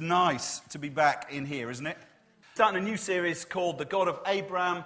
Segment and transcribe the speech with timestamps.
[0.00, 1.98] nice to be back in here, isn't it?
[2.54, 4.84] Starting a new series called The God of Abraham,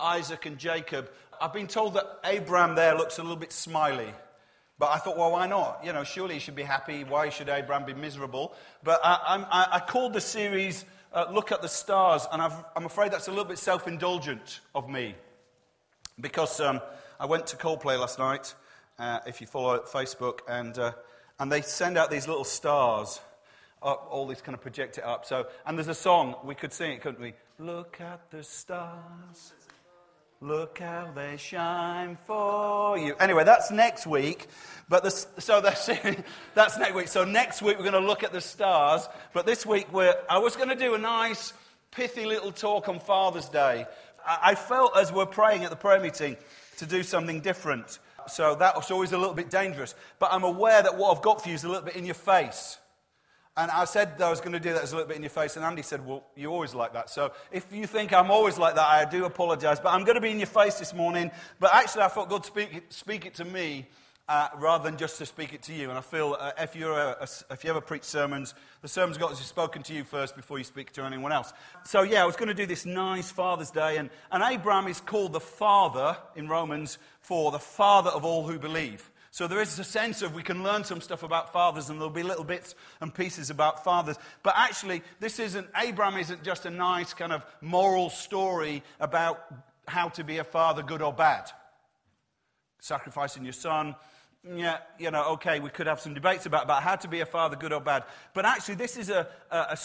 [0.00, 1.10] Isaac, and Jacob.
[1.40, 4.12] I've been told that Abraham there looks a little bit smiley.
[4.78, 5.80] But I thought, well, why not?
[5.84, 7.04] You know, surely he should be happy.
[7.04, 8.54] Why should Abraham be miserable?
[8.82, 12.84] But I, I, I called the series uh, Look at the Stars, and i am
[12.84, 15.14] afraid that's a little bit self indulgent of me.
[16.20, 16.80] Because um,
[17.18, 18.54] I went to Coldplay last night,
[18.98, 20.92] uh, if you follow Facebook, and, uh,
[21.38, 23.20] and they send out these little stars
[23.86, 25.24] up, all these kind of project it up.
[25.24, 27.34] So, and there's a song, we could sing it, couldn't we?
[27.58, 29.52] Look at the stars.
[30.42, 33.14] Look how they shine for you.
[33.18, 34.48] Anyway, that's next week.
[34.88, 35.88] But the, so that's,
[36.54, 37.08] that's next week.
[37.08, 39.08] So next week we're going to look at the stars.
[39.32, 41.54] But this week we're, I was going to do a nice,
[41.90, 43.86] pithy little talk on Father's Day.
[44.26, 46.36] I, I felt as we're praying at the prayer meeting
[46.78, 47.98] to do something different.
[48.28, 49.94] So that was always a little bit dangerous.
[50.18, 52.14] But I'm aware that what I've got for you is a little bit in your
[52.14, 52.78] face.
[53.58, 55.30] And I said I was going to do that as a little bit in your
[55.30, 57.08] face, and Andy said, Well, you're always like that.
[57.08, 59.80] So if you think I'm always like that, I do apologize.
[59.80, 61.30] But I'm going to be in your face this morning.
[61.58, 63.86] But actually, I thought God speak, speak it to me
[64.28, 65.88] uh, rather than just to speak it to you.
[65.88, 69.18] And I feel uh, if, you're a, a, if you ever preach sermons, the sermon's
[69.18, 71.52] got to be spoken to you first before you speak to anyone else.
[71.84, 73.96] So, yeah, I was going to do this nice Father's Day.
[73.98, 78.58] And, and Abraham is called the father in Romans for the father of all who
[78.58, 79.10] believe.
[79.36, 82.08] So there is a sense of we can learn some stuff about fathers, and there'll
[82.08, 84.16] be little bits and pieces about fathers.
[84.42, 89.44] But actually, this isn't, Abraham isn't just a nice kind of moral story about
[89.86, 91.50] how to be a father, good or bad.
[92.80, 93.94] Sacrificing your son,
[94.54, 97.26] yeah, you know, okay, we could have some debates about, about how to be a
[97.26, 98.04] father, good or bad.
[98.32, 99.76] But actually, this is a, a,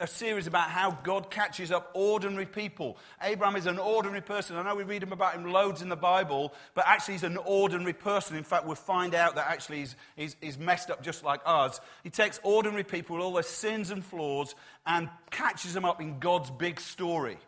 [0.00, 2.96] a, series about how God catches up ordinary people.
[3.20, 4.56] Abraham is an ordinary person.
[4.56, 7.36] I know we read him about him loads in the Bible, but actually, he's an
[7.36, 8.36] ordinary person.
[8.36, 11.80] In fact, we'll find out that actually he's, he's, he's messed up just like us.
[12.02, 14.54] He takes ordinary people with all their sins and flaws
[14.86, 17.38] and catches them up in God's big story.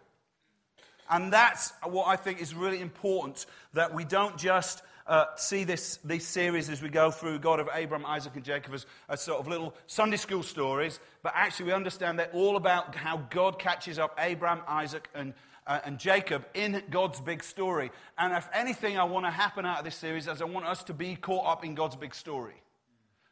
[1.11, 5.99] And that's what I think is really important that we don't just uh, see this,
[6.05, 9.41] these series as we go through God of Abraham, Isaac, and Jacob as, as sort
[9.41, 13.99] of little Sunday school stories, but actually we understand they're all about how God catches
[13.99, 15.33] up Abraham, Isaac, and,
[15.67, 17.91] uh, and Jacob in God's big story.
[18.19, 20.85] And if anything I want to happen out of this series is I want us
[20.85, 22.63] to be caught up in God's big story.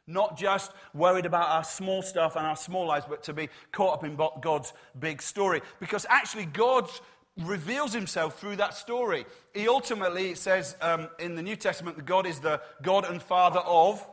[0.09, 3.95] Not just worried about our small stuff and our small lives, but to be caught
[3.95, 5.61] up in God's big story.
[5.81, 7.01] Because actually, God's
[7.39, 9.25] reveals himself through that story.
[9.53, 13.59] He ultimately says um, in the New Testament that God is the God and Father
[13.59, 14.05] of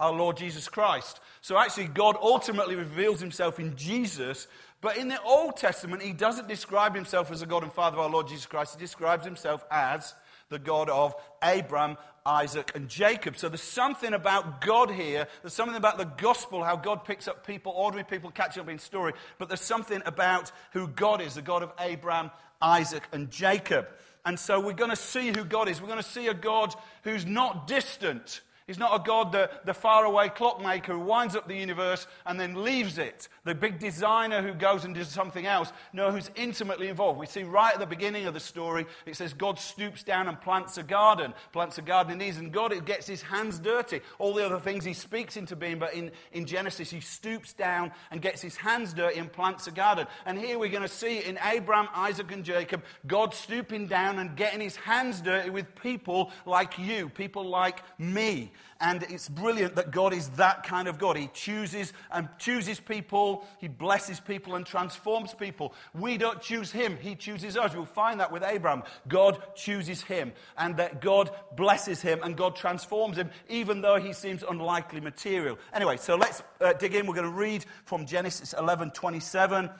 [0.00, 1.20] our Lord Jesus Christ.
[1.40, 4.48] So actually, God ultimately reveals himself in Jesus.
[4.80, 8.04] But in the Old Testament, he doesn't describe himself as the God and Father of
[8.04, 8.74] our Lord Jesus Christ.
[8.74, 10.14] He describes himself as
[10.48, 11.96] the God of Abraham,
[12.26, 13.36] Isaac, and Jacob.
[13.36, 15.26] So there's something about God here.
[15.42, 18.78] There's something about the gospel, how God picks up people, ordinary people catching up in
[18.78, 19.12] story.
[19.36, 22.30] But there's something about who God is, the God of Abraham,
[22.62, 23.88] Isaac, and Jacob.
[24.24, 25.82] And so we're going to see who God is.
[25.82, 29.74] We're going to see a God who's not distant, He's not a God, the, the
[29.74, 33.28] faraway clockmaker who winds up the universe and then leaves it.
[33.44, 35.70] The big designer who goes and does something else.
[35.92, 37.18] No, who's intimately involved.
[37.18, 40.40] We see right at the beginning of the story, it says God stoops down and
[40.40, 42.48] plants a garden, plants a garden in Eden.
[42.48, 44.00] God it gets his hands dirty.
[44.18, 47.92] All the other things he speaks into being, but in, in Genesis, he stoops down
[48.10, 50.06] and gets his hands dirty and plants a garden.
[50.24, 54.34] And here we're going to see in Abraham, Isaac, and Jacob, God stooping down and
[54.36, 58.52] getting his hands dirty with people like you, people like me.
[58.80, 61.16] And it's brilliant that God is that kind of God.
[61.16, 65.74] He chooses and chooses people, He blesses people and transforms people.
[65.94, 67.74] We don't choose Him, He chooses us.
[67.74, 68.82] We'll find that with Abraham.
[69.08, 74.12] God chooses him, and that God blesses him and God transforms him, even though he
[74.12, 75.58] seems unlikely material.
[75.72, 77.06] Anyway, so let's uh, dig in.
[77.06, 79.70] We're going to read from Genesis 11 27.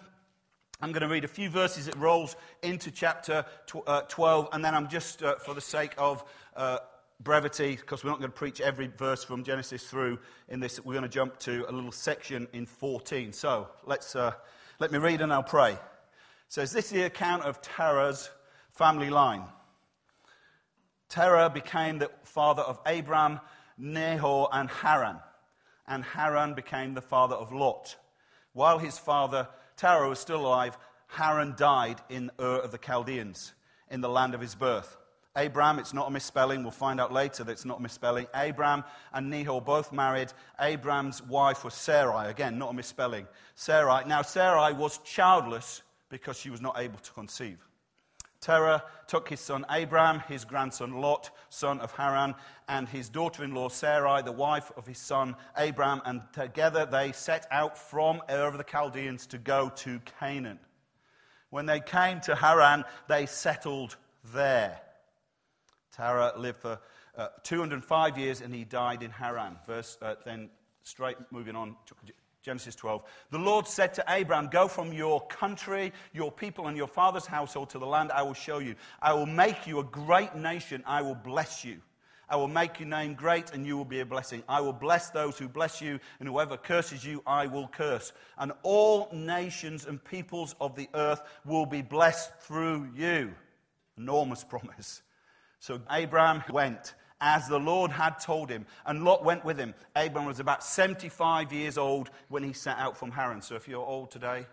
[0.80, 1.88] I'm going to read a few verses.
[1.88, 3.44] It rolls into chapter
[3.86, 6.24] uh, 12, and then I'm just, uh, for the sake of
[6.56, 6.78] uh,
[7.20, 10.18] brevity, because we're not going to preach every verse from Genesis through
[10.48, 13.32] in this, we're going to jump to a little section in 14.
[13.32, 14.32] So let's, uh,
[14.78, 15.72] let me read and I'll pray.
[15.72, 15.78] It
[16.48, 18.30] says, This is the account of Terah's
[18.72, 19.44] family line.
[21.08, 23.40] Terah became the father of Abram,
[23.78, 25.18] Nahor, and Haran.
[25.86, 27.96] And Haran became the father of Lot.
[28.52, 30.76] While his father Terah was still alive,
[31.08, 33.52] Haran died in Ur of the Chaldeans,
[33.90, 34.96] in the land of his birth.
[35.36, 36.62] Abram, it's not a misspelling.
[36.62, 38.26] We'll find out later that it's not a misspelling.
[38.34, 40.32] Abram and Nahor both married.
[40.60, 42.30] Abram's wife was Sarai.
[42.30, 43.26] Again, not a misspelling.
[43.56, 44.04] Sarai.
[44.06, 47.58] Now, Sarai was childless because she was not able to conceive.
[48.40, 52.34] Terah took his son Abram, his grandson Lot, son of Haran,
[52.68, 57.12] and his daughter in law Sarai, the wife of his son Abram, and together they
[57.12, 60.58] set out from Ur of the Chaldeans to go to Canaan.
[61.48, 63.96] When they came to Haran, they settled
[64.34, 64.78] there.
[65.96, 66.78] Terah lived for
[67.16, 69.56] uh, 205 years and he died in Haran.
[69.66, 70.50] Verse, uh, then,
[70.82, 71.94] straight moving on, to
[72.42, 73.02] Genesis 12.
[73.30, 77.70] The Lord said to Abram, Go from your country, your people, and your father's household
[77.70, 78.74] to the land I will show you.
[79.00, 80.82] I will make you a great nation.
[80.86, 81.80] I will bless you.
[82.28, 84.42] I will make your name great, and you will be a blessing.
[84.48, 88.12] I will bless those who bless you, and whoever curses you, I will curse.
[88.38, 93.34] And all nations and peoples of the earth will be blessed through you.
[93.96, 95.02] Enormous promise.
[95.64, 99.72] So Abraham went as the Lord had told him, and Lot went with him.
[99.96, 103.40] Abraham was about 75 years old when he set out from Haran.
[103.40, 104.44] So if you're old today,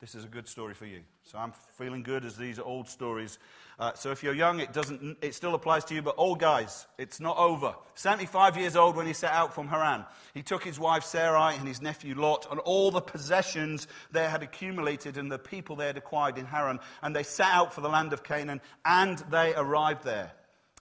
[0.00, 1.02] this is a good story for you.
[1.22, 3.38] So I'm feeling good as these are old stories.
[3.78, 6.86] Uh, so if you're young, it, doesn't, it still applies to you, but old guys,
[6.96, 7.74] it's not over.
[7.94, 10.06] 75 years old when he set out from Haran.
[10.32, 14.42] He took his wife Sarai and his nephew Lot and all the possessions they had
[14.42, 17.90] accumulated and the people they had acquired in Haran, and they set out for the
[17.90, 20.32] land of Canaan, and they arrived there.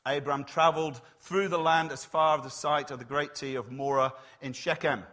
[0.06, 3.72] Abram traveled through the land as far as the site of the great tree of
[3.72, 4.12] Moreh
[4.42, 5.04] in Shechem.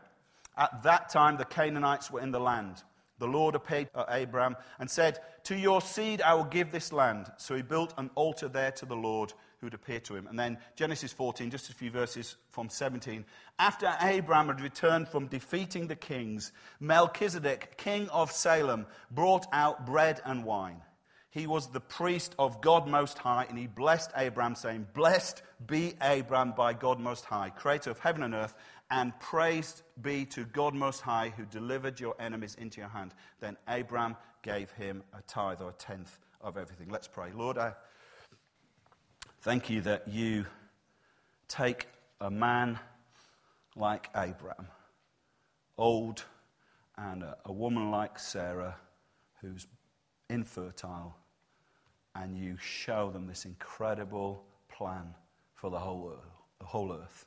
[0.57, 2.83] At that time, the Canaanites were in the land.
[3.19, 7.31] The Lord appeared to Abram and said, To your seed I will give this land.
[7.37, 10.27] So he built an altar there to the Lord who had appeared to him.
[10.27, 13.27] And then Genesis 14, just a few verses from 17.
[13.59, 16.51] After Abram had returned from defeating the kings,
[16.81, 20.81] Melchizedek, king of Salem, brought out bread and wine.
[21.31, 25.95] He was the priest of God Most High, and he blessed Abram, saying, Blessed be
[26.01, 28.55] Abram by God Most High, creator of heaven and earth,
[28.91, 33.15] and praised be to God Most High, who delivered your enemies into your hand.
[33.39, 36.89] Then Abram gave him a tithe or a tenth of everything.
[36.89, 37.31] Let's pray.
[37.33, 37.75] Lord, I
[39.43, 40.47] thank you that you
[41.47, 41.87] take
[42.21, 42.81] a man
[43.77, 44.67] like Abram,
[45.79, 46.25] old,
[46.99, 48.77] and a, a woman like Sarah,
[49.41, 49.69] who's
[50.31, 51.17] infertile,
[52.15, 55.15] and you show them this incredible plan
[55.55, 56.15] for the whole,
[56.59, 57.27] the whole earth.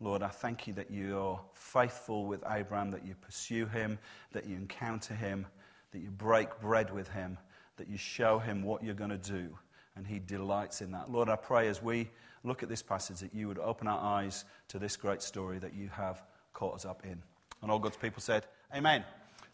[0.00, 3.98] Lord, I thank you that you are faithful with Abraham, that you pursue him,
[4.32, 5.46] that you encounter him,
[5.92, 7.38] that you break bread with him,
[7.76, 9.56] that you show him what you're going to do,
[9.96, 11.10] and he delights in that.
[11.10, 12.10] Lord, I pray as we
[12.42, 15.74] look at this passage that you would open our eyes to this great story that
[15.74, 16.22] you have
[16.52, 17.22] caught us up in.
[17.62, 19.04] And all God's people said, Amen.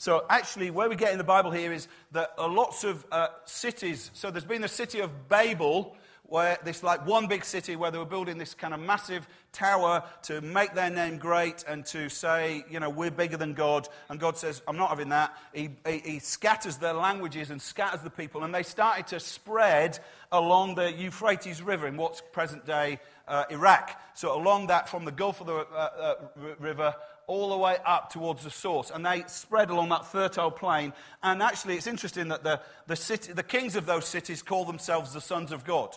[0.01, 4.11] So, actually, where we get in the Bible here is that lots of uh, cities.
[4.15, 7.99] So, there's been the city of Babel, where this like one big city where they
[7.99, 12.65] were building this kind of massive tower to make their name great and to say,
[12.71, 13.89] you know, we're bigger than God.
[14.09, 15.37] And God says, I'm not having that.
[15.53, 18.43] He, he, he scatters their languages and scatters the people.
[18.45, 19.99] And they started to spread
[20.33, 24.01] along the Euphrates River in what's present day uh, Iraq.
[24.15, 26.15] So, along that from the Gulf of the uh, uh,
[26.59, 26.95] River
[27.31, 28.91] all the way up towards the source.
[28.91, 30.93] And they spread along that fertile plain.
[31.23, 35.13] And actually, it's interesting that the, the, city, the kings of those cities call themselves
[35.15, 35.97] the sons of God.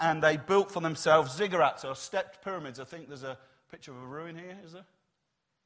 [0.00, 2.80] And they built for themselves ziggurats or stepped pyramids.
[2.80, 3.36] I think there's a
[3.70, 4.86] picture of a ruin here, is there?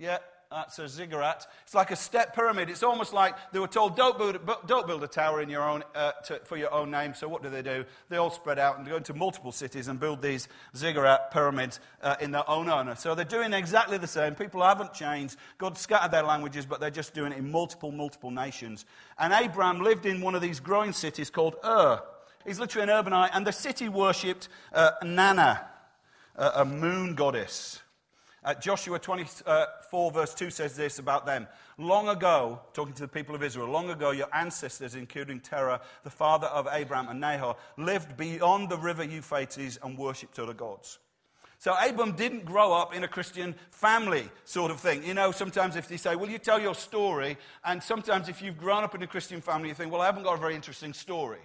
[0.00, 0.18] Yeah,
[0.54, 1.46] that's a ziggurat.
[1.64, 2.70] It's like a step pyramid.
[2.70, 5.82] It's almost like they were told, don't build, don't build a tower in your own,
[5.94, 7.12] uh, to, for your own name.
[7.12, 7.84] So what do they do?
[8.08, 10.46] They all spread out and go into multiple cities and build these
[10.76, 12.94] ziggurat pyramids uh, in their own honor.
[12.94, 14.36] So they're doing exactly the same.
[14.36, 15.36] People haven't changed.
[15.58, 18.84] God scattered their languages, but they're just doing it in multiple, multiple nations.
[19.18, 22.00] And Abraham lived in one of these growing cities called Ur.
[22.46, 25.66] He's literally an urbanite, and the city worshipped uh, Nana,
[26.36, 27.80] a moon goddess.
[28.44, 31.48] Uh, Joshua 24, verse 2 says this about them.
[31.78, 36.10] Long ago, talking to the people of Israel, long ago, your ancestors, including Terah, the
[36.10, 40.98] father of Abraham and Nahor, lived beyond the river Euphrates and worshipped other gods.
[41.58, 45.02] So Abram didn't grow up in a Christian family sort of thing.
[45.02, 47.38] You know, sometimes if they say, Will you tell your story?
[47.64, 50.24] And sometimes if you've grown up in a Christian family, you think, Well, I haven't
[50.24, 51.40] got a very interesting story.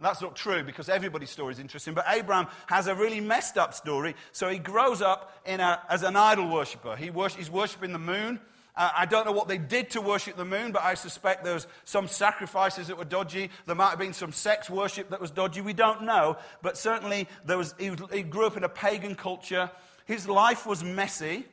[0.00, 3.74] That's not true because everybody's story is interesting, but Abraham has a really messed up
[3.74, 4.14] story.
[4.32, 6.96] So he grows up a, as an idol worshiper.
[6.96, 8.40] He he's worshipping the moon.
[8.76, 11.54] Uh, I don't know what they did to worship the moon, but I suspect there
[11.54, 13.50] was some sacrifices that were dodgy.
[13.66, 15.60] There might have been some sex worship that was dodgy.
[15.60, 16.38] We don't know.
[16.60, 19.70] But certainly there was, he, he grew up in a pagan culture.
[20.06, 21.46] His life was messy.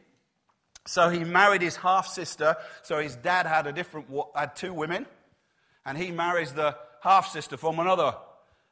[0.87, 2.55] So he married his half sister.
[2.81, 5.05] So his dad had a different had two women,
[5.85, 8.15] and he marries the half sister from another.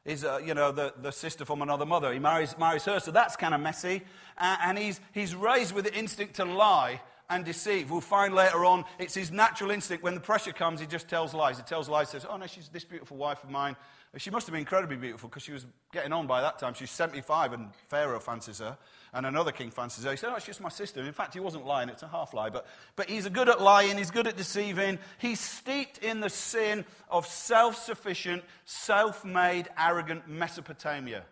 [0.05, 2.13] Is uh, you know the, the sister from another mother.
[2.13, 4.01] He marries marries her, so that's kind of messy.
[4.37, 7.91] Uh, and he's he's raised with the instinct to lie and deceive.
[7.91, 10.03] We'll find later on it's his natural instinct.
[10.03, 11.57] When the pressure comes, he just tells lies.
[11.57, 12.09] He tells lies.
[12.09, 13.75] Says, "Oh no, she's this beautiful wife of mine."
[14.17, 16.73] She must have been incredibly beautiful because she was getting on by that time.
[16.73, 18.75] She's 75 and Pharaoh fancies her
[19.13, 20.11] and another king fancies her.
[20.11, 21.01] He said, Oh, it's just my sister.
[21.01, 22.49] In fact, he wasn't lying, it's a half lie.
[22.49, 24.97] But, but he's good at lying, he's good at deceiving.
[25.19, 31.23] He's steeped in the sin of self sufficient, self made, arrogant Mesopotamia.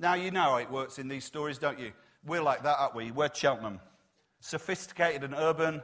[0.00, 1.92] Now, you know how it works in these stories, don't you?
[2.24, 3.10] We're like that, aren't we?
[3.10, 3.80] We're Cheltenham.
[4.40, 5.82] Sophisticated and urban,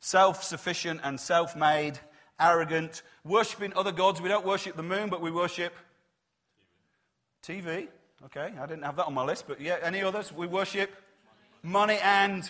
[0.00, 1.98] self sufficient and self made,
[2.40, 4.20] arrogant, worshipping other gods.
[4.20, 5.74] We don't worship the moon, but we worship
[7.42, 7.88] TV.
[8.26, 10.32] Okay, I didn't have that on my list, but yeah, any others?
[10.32, 10.90] We worship
[11.62, 12.48] money and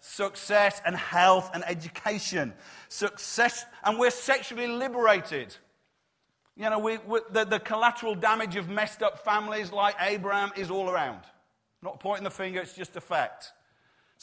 [0.00, 2.52] success and health and education.
[2.88, 5.56] Success, and we're sexually liberated.
[6.56, 10.70] You know, we, we, the, the collateral damage of messed up families like Abraham is
[10.70, 11.22] all around.
[11.82, 13.52] Not pointing the finger, it's just a fact.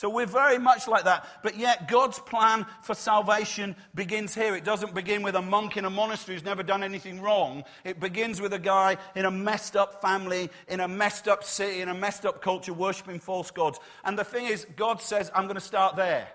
[0.01, 1.27] So we're very much like that.
[1.43, 4.55] But yet, God's plan for salvation begins here.
[4.55, 7.65] It doesn't begin with a monk in a monastery who's never done anything wrong.
[7.84, 11.81] It begins with a guy in a messed up family, in a messed up city,
[11.81, 13.79] in a messed up culture, worshiping false gods.
[14.03, 16.27] And the thing is, God says, I'm going to start there.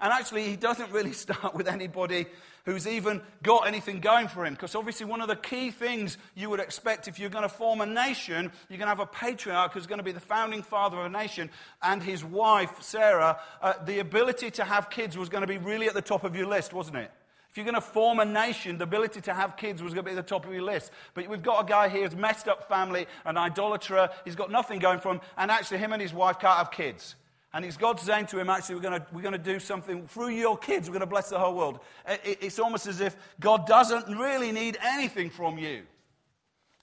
[0.00, 2.26] And actually, he doesn't really start with anybody
[2.66, 4.52] who's even got anything going for him.
[4.52, 7.80] Because obviously, one of the key things you would expect if you're going to form
[7.80, 10.98] a nation, you're going to have a patriarch who's going to be the founding father
[10.98, 11.48] of a nation,
[11.82, 13.38] and his wife, Sarah.
[13.62, 16.36] Uh, the ability to have kids was going to be really at the top of
[16.36, 17.10] your list, wasn't it?
[17.50, 20.10] If you're going to form a nation, the ability to have kids was going to
[20.10, 20.90] be at the top of your list.
[21.14, 24.10] But we've got a guy here who's messed up family, an idolater.
[24.26, 27.14] He's got nothing going for him, and actually, him and his wife can't have kids.
[27.56, 30.28] And it's God saying to him, actually, we're going to, we're to do something through
[30.28, 30.90] your kids.
[30.90, 31.80] We're going to bless the whole world.
[32.06, 35.84] It, it's almost as if God doesn't really need anything from you.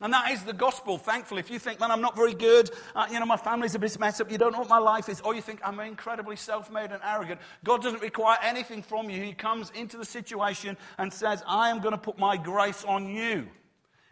[0.02, 1.42] And that is the gospel, thankfully.
[1.42, 4.00] If you think, man, I'm not very good, uh, you know, my family's a bit
[4.00, 6.72] messed up, you don't know what my life is, or you think I'm incredibly self
[6.72, 9.22] made and arrogant, God doesn't require anything from you.
[9.22, 13.14] He comes into the situation and says, I am going to put my grace on
[13.14, 13.48] you.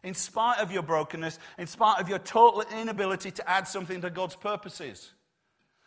[0.03, 4.11] In spite of your brokenness, in spite of your total inability to add something to
[4.11, 5.11] God's purposes.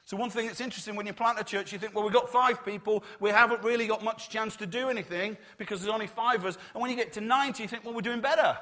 [0.07, 2.31] So, one thing that's interesting when you plant a church, you think, well, we've got
[2.31, 6.41] five people, we haven't really got much chance to do anything because there's only five
[6.41, 6.59] of us.
[6.75, 8.59] And when you get to 90, you think, well, we're doing better.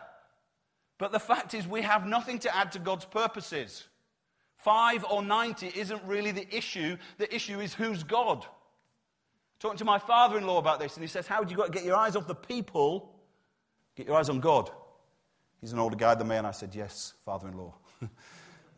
[0.99, 3.89] But the fact is, we have nothing to add to God's purposes.
[4.55, 6.97] Five or 90 isn't really the issue.
[7.19, 8.47] The issue is who's God.
[9.59, 11.67] Talking to my father in law about this, and he says, How do you got
[11.67, 13.17] to get your eyes off the people?
[13.97, 14.71] Get your eyes on God.
[15.61, 17.75] He's an older guy than me, and I said, Yes, father in law.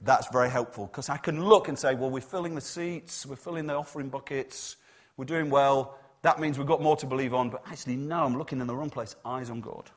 [0.03, 3.37] That's very helpful because I can look and say, well, we're filling the seats, we're
[3.37, 4.77] filling the offering buckets,
[5.17, 5.99] we're doing well.
[6.23, 7.51] That means we've got more to believe on.
[7.51, 9.15] But actually, no, I'm looking in the wrong place.
[9.25, 9.91] Eyes on God.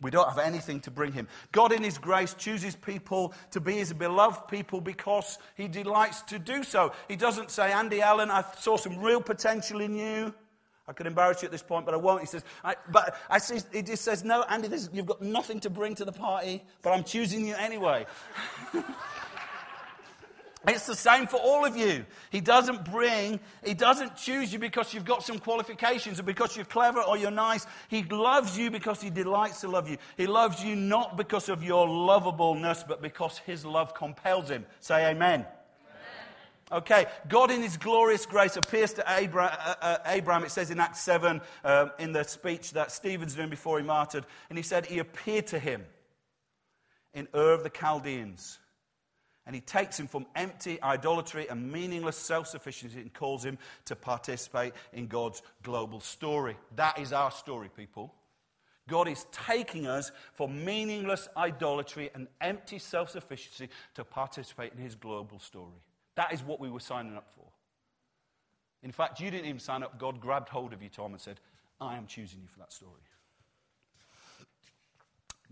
[0.00, 1.26] We don't have anything to bring him.
[1.50, 6.38] God, in his grace, chooses people to be his beloved people because he delights to
[6.38, 6.92] do so.
[7.08, 10.32] He doesn't say, Andy Allen, I saw some real potential in you.
[10.88, 12.20] I could embarrass you at this point, but I won't.
[12.20, 15.70] He says, I, but I see, he just says, no, Andy, you've got nothing to
[15.70, 18.06] bring to the party, but I'm choosing you anyway.
[20.66, 22.04] It's the same for all of you.
[22.30, 26.64] He doesn't bring, he doesn't choose you because you've got some qualifications or because you're
[26.64, 27.64] clever or you're nice.
[27.88, 29.98] He loves you because he delights to love you.
[30.16, 34.66] He loves you not because of your lovableness, but because his love compels him.
[34.80, 35.46] Say amen.
[36.70, 39.56] Okay, God in His glorious grace appears to Abraham.
[39.58, 43.48] Uh, uh, Abraham it says in Acts 7, um, in the speech that Stephen's doing
[43.48, 45.84] before he martyred, and he said he appeared to him
[47.14, 48.58] in Ur of the Chaldeans
[49.48, 53.56] and he takes him from empty idolatry and meaningless self sufficiency and calls him
[53.86, 56.54] to participate in God's global story.
[56.76, 58.14] That is our story, people.
[58.88, 64.94] God is taking us from meaningless idolatry and empty self sufficiency to participate in his
[64.94, 65.80] global story.
[66.18, 67.44] That is what we were signing up for.
[68.82, 70.00] In fact, you didn't even sign up.
[70.00, 71.38] God grabbed hold of you, Tom, and said,
[71.80, 72.90] I am choosing you for that story.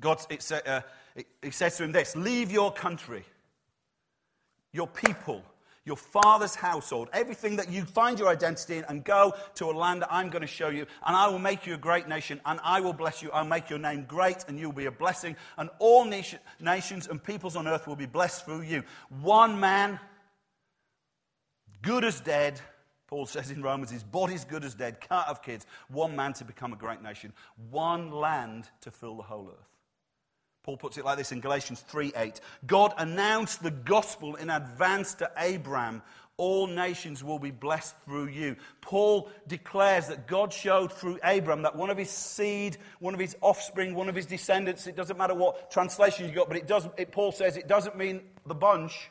[0.00, 0.80] God, it, uh,
[1.14, 3.24] it, it says to him this Leave your country
[4.72, 5.44] your people,
[5.84, 10.02] your father's household, everything that you find your identity in, and go to a land
[10.02, 12.58] that I'm going to show you, and I will make you a great nation, and
[12.64, 13.30] I will bless you.
[13.30, 17.22] I'll make your name great, and you'll be a blessing, and all nation, nations and
[17.22, 18.82] peoples on earth will be blessed through you.
[19.20, 20.00] One man,
[21.82, 22.60] good as dead,
[23.06, 25.66] Paul says in Romans, his body's good as dead, can't have kids.
[25.88, 27.32] One man to become a great nation,
[27.70, 29.68] one land to fill the whole earth.
[30.66, 32.40] Paul puts it like this in Galatians 3:8.
[32.66, 36.02] God announced the gospel in advance to Abraham.
[36.38, 38.56] All nations will be blessed through you.
[38.80, 43.36] Paul declares that God showed through Abraham that one of his seed, one of his
[43.40, 46.88] offspring, one of his descendants, it doesn't matter what translation you got, but it does,
[46.98, 49.10] it, Paul says it doesn't mean the bunch.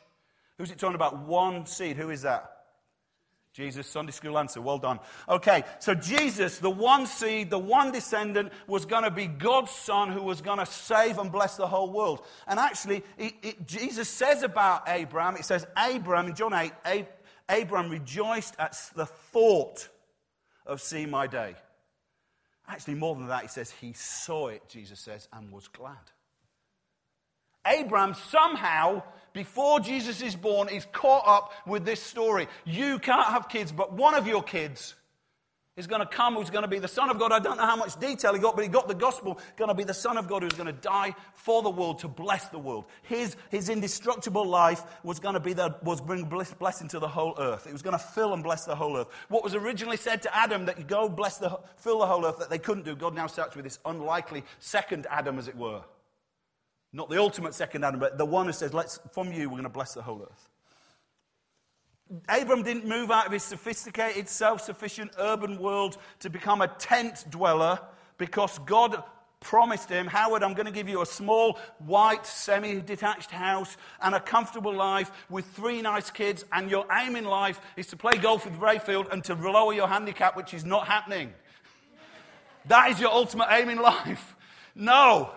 [0.58, 1.26] Who's it talking about?
[1.26, 1.96] One seed.
[1.96, 2.55] Who is that?
[3.56, 4.60] Jesus, Sunday school answer.
[4.60, 5.00] Well done.
[5.26, 10.12] Okay, so Jesus, the one seed, the one descendant, was going to be God's son
[10.12, 12.20] who was going to save and bless the whole world.
[12.46, 17.08] And actually, it, it, Jesus says about Abraham, it says, Abraham, in John 8, Ab-
[17.50, 19.88] Abraham rejoiced at the thought
[20.66, 21.54] of seeing my day.
[22.68, 25.96] Actually, more than that, he says, he saw it, Jesus says, and was glad.
[27.66, 32.48] Abraham somehow before Jesus is born, is caught up with this story.
[32.64, 34.94] You can't have kids, but one of your kids
[35.76, 37.32] is going to come who's going to be the Son of God.
[37.32, 39.38] I don't know how much detail he got, but he got the gospel.
[39.56, 42.08] Going to be the Son of God who's going to die for the world to
[42.08, 42.86] bless the world.
[43.02, 47.34] His, his indestructible life was going to be the, was bring blessing to the whole
[47.38, 47.66] earth.
[47.66, 49.08] It was going to fill and bless the whole earth.
[49.28, 52.38] What was originally said to Adam that you go bless the, fill the whole earth
[52.38, 55.82] that they couldn't do, God now starts with this unlikely second Adam, as it were.
[56.96, 59.64] Not the ultimate second Adam, but the one who says, Let's, from you, we're going
[59.64, 60.48] to bless the whole earth.
[62.26, 67.26] Abram didn't move out of his sophisticated, self sufficient urban world to become a tent
[67.28, 67.78] dweller
[68.16, 69.04] because God
[69.40, 74.14] promised him, Howard, I'm going to give you a small, white, semi detached house and
[74.14, 78.16] a comfortable life with three nice kids, and your aim in life is to play
[78.16, 81.34] golf with Rayfield and to lower your handicap, which is not happening.
[82.68, 84.34] that is your ultimate aim in life.
[84.74, 85.32] No.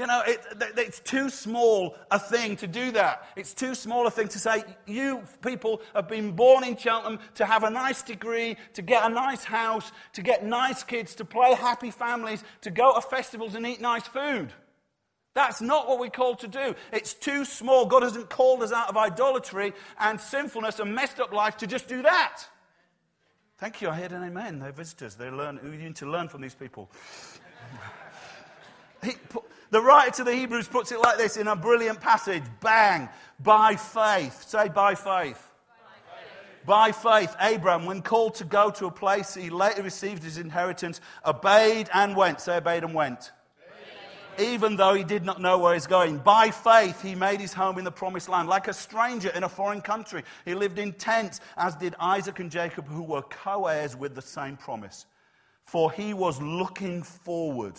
[0.00, 0.40] You know, it,
[0.78, 3.28] it's too small a thing to do that.
[3.36, 7.44] It's too small a thing to say, you people have been born in Cheltenham to
[7.44, 11.52] have a nice degree, to get a nice house, to get nice kids, to play
[11.52, 14.54] happy families, to go to festivals and eat nice food.
[15.34, 16.74] That's not what we're called to do.
[16.94, 17.84] It's too small.
[17.84, 21.88] God hasn't called us out of idolatry and sinfulness and messed up life to just
[21.88, 22.42] do that.
[23.58, 23.90] Thank you.
[23.90, 24.60] I heard an amen.
[24.60, 25.16] They're visitors.
[25.16, 25.60] They learn.
[25.62, 26.90] We need to learn from these people.
[29.02, 29.12] He,
[29.70, 33.76] the writer to the Hebrews puts it like this in a brilliant passage bang, by
[33.76, 34.48] faith.
[34.48, 35.46] Say, by faith.
[36.66, 41.00] By faith, Abraham, when called to go to a place he later received his inheritance,
[41.24, 42.40] obeyed and went.
[42.40, 43.30] Say, obeyed and went.
[44.38, 46.18] Even though he did not know where he's going.
[46.18, 48.48] By faith, he made his home in the promised land.
[48.48, 52.50] Like a stranger in a foreign country, he lived in tents, as did Isaac and
[52.50, 55.06] Jacob, who were co heirs with the same promise.
[55.64, 57.74] For he was looking forward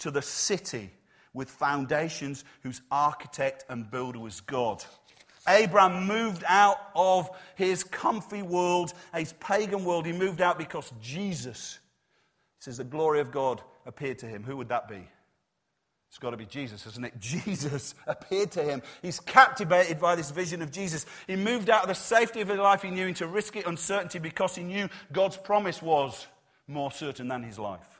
[0.00, 0.90] to the city
[1.34, 4.84] with foundations whose architect and builder was God.
[5.48, 10.06] Abraham moved out of his comfy world, his pagan world.
[10.06, 11.78] He moved out because Jesus
[12.58, 14.42] says the glory of God appeared to him.
[14.44, 15.08] Who would that be?
[16.08, 17.14] It's got to be Jesus, isn't it?
[17.20, 18.82] Jesus appeared to him.
[19.02, 21.06] He's captivated by this vision of Jesus.
[21.26, 24.54] He moved out of the safety of his life he knew into risky uncertainty because
[24.54, 26.26] he knew God's promise was
[26.66, 27.97] more certain than his life.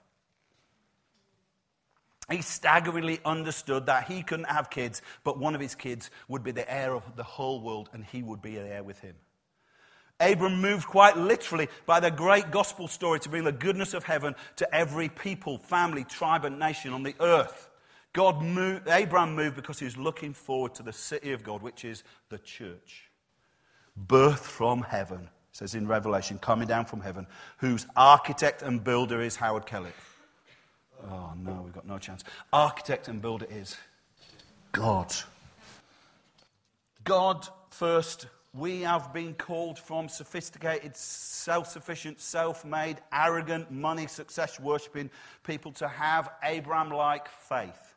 [2.30, 6.50] He staggeringly understood that he couldn't have kids, but one of his kids would be
[6.50, 9.14] the heir of the whole world, and he would be the heir with him.
[10.20, 14.34] Abram moved quite literally by the great gospel story to bring the goodness of heaven
[14.56, 17.70] to every people, family, tribe, and nation on the earth.
[18.12, 21.84] God moved, Abram moved because he was looking forward to the city of God, which
[21.84, 23.10] is the church.
[23.96, 27.26] Birth from heaven, says in Revelation, coming down from heaven,
[27.58, 29.92] whose architect and builder is Howard Kelly.
[31.04, 32.24] Oh, no, we've got no chance.
[32.52, 33.76] Architect and builder is
[34.72, 35.14] God.
[37.04, 38.26] God first.
[38.54, 45.10] We have been called from sophisticated, self sufficient, self made, arrogant, money success worshipping
[45.44, 47.94] people to have Abraham like faith.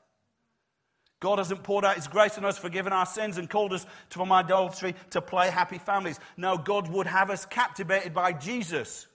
[1.21, 4.31] God hasn't poured out His grace on us, forgiven our sins, and called us from
[4.31, 6.19] idolatry to play happy families.
[6.35, 9.07] No, God would have us captivated by Jesus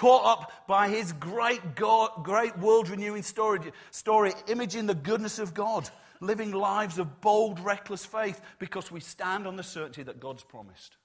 [0.00, 3.60] caught up by his great, God, great world renewing story,
[3.90, 9.46] story, imaging the goodness of God, living lives of bold, reckless faith because we stand
[9.46, 10.96] on the certainty that God's promised.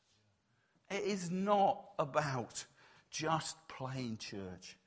[0.89, 2.63] It is not about
[3.11, 4.77] just playing church.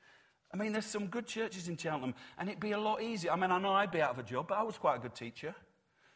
[0.55, 3.33] I mean, there's some good churches in Cheltenham, and it'd be a lot easier.
[3.33, 5.01] I mean, I know I'd be out of a job, but I was quite a
[5.01, 5.55] good teacher.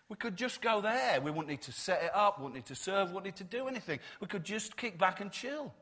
[0.09, 1.21] We could just go there.
[1.21, 3.69] We wouldn't need to set it up, wouldn't need to serve, wouldn't need to do
[3.69, 3.99] anything.
[4.19, 5.75] We could just kick back and chill.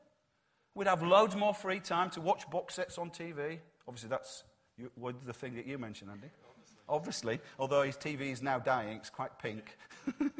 [0.75, 3.59] We'd have loads more free time to watch box sets on TV.
[3.89, 4.45] Obviously, that's
[4.79, 4.91] you,
[5.27, 6.29] the thing that you mentioned, Andy.
[6.89, 9.77] Obviously, although his TV is now dying, it's quite pink.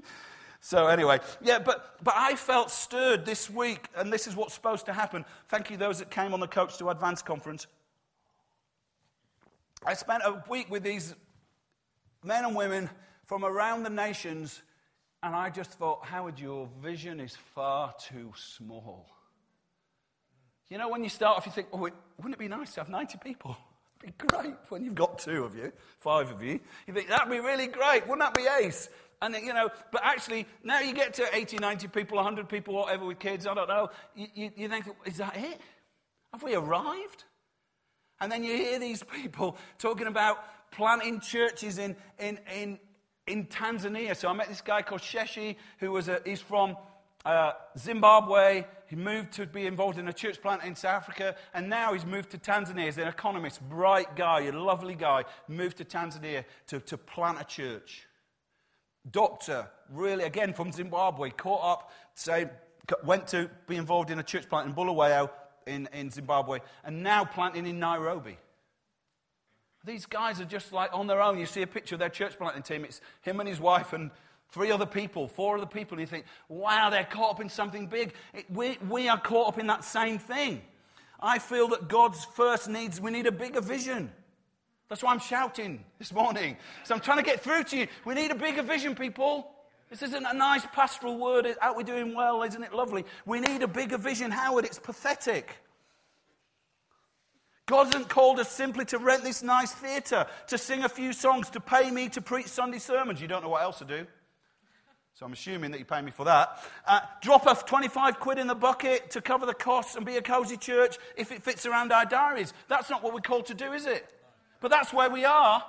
[0.61, 4.87] so anyway, yeah, but, but I felt stirred this week, and this is what's supposed
[4.87, 5.25] to happen.
[5.49, 7.67] Thank you those that came on the Coach to Advance conference.
[9.85, 11.15] I spent a week with these
[12.25, 12.91] men and women
[13.27, 14.63] from around the nations,
[15.23, 19.07] and I just thought, Howard, your vision is far too small.
[20.71, 22.89] You know, when you start off, you think, oh, wouldn't it be nice to have
[22.89, 23.57] 90 people?
[24.03, 26.61] It'd be great when you've got two of you, five of you.
[26.87, 28.07] You think, that'd be really great.
[28.09, 28.89] Wouldn't that be ace?
[29.21, 33.05] And, you know, but actually, now you get to 80, 90 people, 100 people, whatever,
[33.05, 33.91] with kids, I don't know.
[34.15, 35.61] You, you, you think, is that it?
[36.33, 37.25] Have we arrived?
[38.21, 40.39] And then you hear these people talking about
[40.71, 42.79] planting churches in, in, in,
[43.27, 44.17] in Tanzania.
[44.17, 46.77] So I met this guy called Sheshi, who was a, he's from
[47.25, 48.65] uh, Zimbabwe.
[48.87, 52.05] He moved to be involved in a church plant in South Africa, and now he's
[52.05, 56.81] moved to Tanzania as an economist, bright guy, a lovely guy, moved to Tanzania to,
[56.81, 58.07] to plant a church.
[59.11, 62.51] Doctor, really, again from Zimbabwe, caught up, say,
[63.05, 65.31] went to be involved in a church plant in Bulawayo,
[65.67, 68.37] in, in Zimbabwe and now planting in Nairobi.
[69.85, 71.39] These guys are just like on their own.
[71.39, 72.85] You see a picture of their church planting team.
[72.85, 74.11] It's him and his wife and
[74.53, 75.97] three other people, four other people.
[75.97, 78.15] And you think, wow, they're caught up in something big.
[78.35, 80.63] It, we, we are caught up in that same thing.
[81.21, 84.11] I feel that God's first needs, we need a bigger vision.
[84.89, 86.57] That's why I'm shouting this morning.
[86.85, 87.87] So I'm trying to get through to you.
[88.05, 89.49] We need a bigger vision, people.
[89.89, 91.47] This isn't a nice pastoral word.
[91.61, 92.43] Aren't we doing well?
[92.43, 93.05] Isn't it lovely?
[93.27, 94.65] We need a bigger vision, Howard.
[94.65, 95.57] It's pathetic.
[97.67, 101.51] God hasn't called us simply to rent this nice theatre, to sing a few songs,
[101.51, 103.21] to pay me to preach Sunday sermons.
[103.21, 104.07] You don't know what else to do.
[105.15, 106.63] So I'm assuming that you pay me for that.
[106.87, 110.23] Uh, drop off 25 quid in the bucket to cover the costs and be a
[110.23, 112.55] cosy church if it fits around our diaries.
[112.69, 114.07] That's not what we're called to do, is it?
[114.61, 115.63] But that's where we are.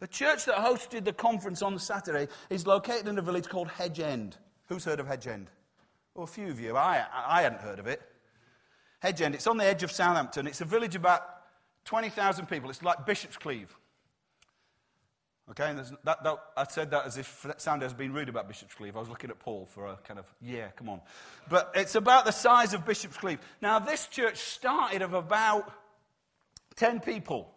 [0.00, 4.00] The church that hosted the conference on Saturday is located in a village called Hedge
[4.00, 4.36] End.
[4.66, 5.50] Who's heard of Hedge End?
[6.14, 6.76] Well, a few of you.
[6.76, 8.00] I, I hadn't heard of it.
[9.00, 10.46] Hedge End, it's on the edge of Southampton.
[10.46, 11.22] It's a village about
[11.84, 12.70] 20,000 people.
[12.70, 13.76] It's like Bishop's Cleeve.
[15.50, 18.46] Okay, and that, that, I said that as if that sounded as being rude about
[18.46, 18.96] Bishop's Cleeve.
[18.96, 21.00] I was looking at Paul for a kind of, yeah, come on.
[21.48, 23.40] But it's about the size of Bishop's Cleeve.
[23.60, 25.72] Now, this church started of about
[26.76, 27.52] 10 people.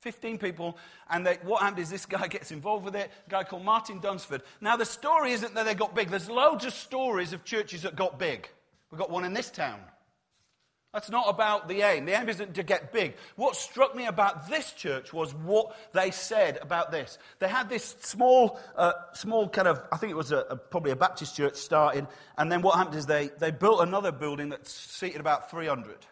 [0.00, 0.78] 15 people,
[1.10, 3.98] and they, what happened is this guy gets involved with it, a guy called Martin
[3.98, 4.42] Dunsford.
[4.60, 6.08] Now, the story isn't that they got big.
[6.08, 8.48] There's loads of stories of churches that got big.
[8.90, 9.80] We've got one in this town.
[10.92, 12.06] That's not about the aim.
[12.06, 13.14] The aim isn't to get big.
[13.36, 17.18] What struck me about this church was what they said about this.
[17.40, 20.92] They had this small, uh, small kind of, I think it was a, a, probably
[20.92, 22.06] a Baptist church started,
[22.38, 26.06] and then what happened is they, they built another building that seated about 300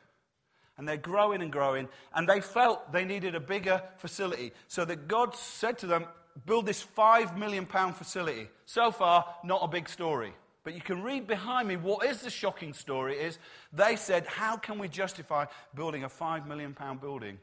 [0.78, 4.52] and they're growing and growing, and they felt they needed a bigger facility.
[4.68, 6.04] So that God said to them,
[6.44, 8.48] build this five million pound facility.
[8.66, 10.34] So far, not a big story.
[10.66, 13.38] But you can read behind me what is the shocking story is
[13.72, 17.38] they said, How can we justify building a five million pound building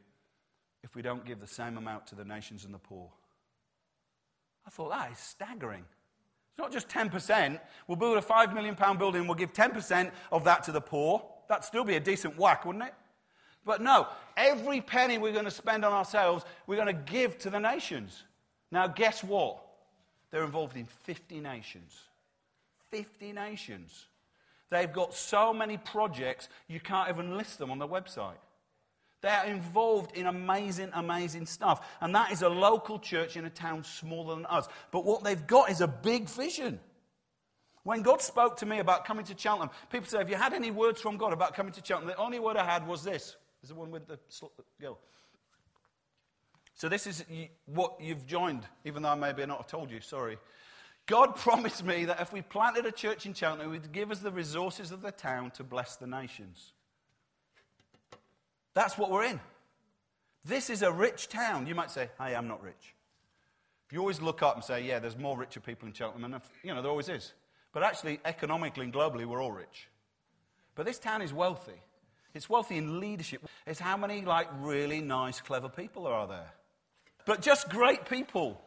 [0.83, 3.09] if we don't give the same amount to the nations and the poor?
[4.67, 5.85] I thought that is staggering.
[6.49, 7.61] It's not just 10%.
[7.87, 11.23] We'll build a five million pound building, we'll give 10% of that to the poor.
[11.47, 12.93] That'd still be a decent whack, wouldn't it?
[13.63, 17.49] But no, every penny we're going to spend on ourselves, we're going to give to
[17.49, 18.25] the nations.
[18.69, 19.63] Now, guess what?
[20.29, 22.01] They're involved in 50 nations.
[22.93, 24.05] 50 nations.
[24.69, 28.37] They've got so many projects, you can't even list them on the website.
[29.21, 31.87] They're involved in amazing, amazing stuff.
[32.01, 34.67] And that is a local church in a town smaller than us.
[34.91, 36.79] But what they've got is a big vision.
[37.83, 40.71] When God spoke to me about coming to Cheltenham, people say, Have you had any
[40.71, 42.13] words from God about coming to Cheltenham?
[42.15, 44.19] The only word I had was this is the one with the
[44.79, 44.99] girl.
[46.75, 47.23] So this is
[47.65, 50.01] what you've joined, even though I maybe not have told you.
[50.01, 50.37] Sorry.
[51.05, 54.19] God promised me that if we planted a church in Cheltenham, He would give us
[54.19, 56.73] the resources of the town to bless the nations.
[58.73, 59.39] That's what we're in.
[60.45, 61.67] This is a rich town.
[61.67, 62.95] You might say, "Hey, I'm not rich."
[63.91, 66.81] You always look up and say, "Yeah, there's more richer people in Cheltenham," you know
[66.81, 67.33] there always is.
[67.71, 69.89] But actually, economically and globally, we're all rich.
[70.75, 71.81] But this town is wealthy.
[72.33, 73.45] It's wealthy in leadership.
[73.67, 76.51] It's how many, like, really nice, clever people are there.
[77.25, 78.59] But just great people.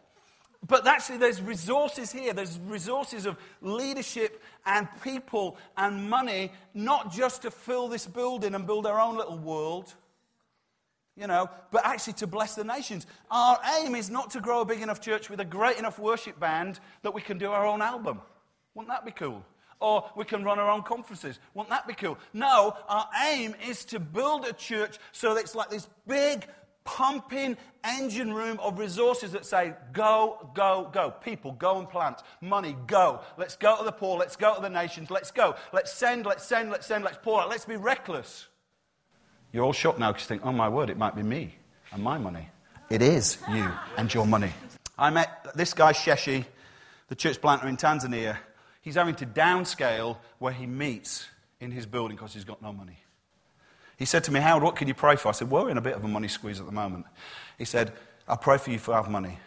[0.66, 2.33] But actually, there's resources here.
[2.33, 8.66] There's resources of leadership and people and money, not just to fill this building and
[8.66, 9.95] build our own little world,
[11.16, 13.07] you know, but actually to bless the nations.
[13.31, 16.38] Our aim is not to grow a big enough church with a great enough worship
[16.38, 18.21] band that we can do our own album.
[18.75, 19.45] Wouldn't that be cool?
[19.81, 21.38] Or we can run our own conferences.
[21.55, 22.19] Wouldn't that be cool?
[22.33, 26.47] No, our aim is to build a church so that it's like this big,
[26.87, 31.11] pumping engine room of resources that say, go, go, go.
[31.11, 32.22] People, go and plant.
[32.40, 33.20] Money, go.
[33.37, 34.18] Let's go to the poor.
[34.18, 35.11] Let's go to the nations.
[35.11, 35.57] Let's go.
[35.72, 37.51] Let's send, let's send, let's send, let's pour out.
[37.51, 38.46] Let's be reckless.
[39.53, 41.55] You're all shocked now because you think, oh my word, it might be me
[41.92, 42.49] and my money.
[42.88, 44.53] It is you and your money.
[44.99, 46.44] I met this guy, Sheshi,
[47.09, 48.38] the church planter in Tanzania.
[48.81, 51.27] He's having to downscale where he meets
[51.61, 52.99] in his building because he's got no money.
[53.96, 55.28] He said to me, Howard, what can you pray for?
[55.28, 57.06] I said, well, We're in a bit of a money squeeze at the moment.
[57.59, 57.92] He said,
[58.28, 59.38] I'll pray for you for have money.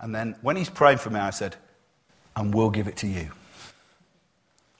[0.00, 1.56] And then when he's praying for me, I said,
[2.34, 3.30] And we'll give it to you.